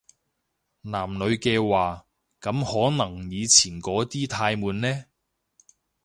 [0.81, 2.07] 男女嘅話，
[2.41, 5.03] 噉可能以前嗰啲太悶呢